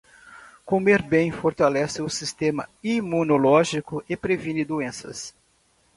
Comer 0.65 1.03
bem 1.03 1.31
fortalece 1.31 2.01
o 2.01 2.09
sistema 2.09 2.67
imunológico 2.81 4.03
e 4.09 4.17
previne 4.17 4.65
doenças. 4.65 5.31